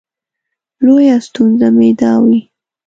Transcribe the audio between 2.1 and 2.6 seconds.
وي.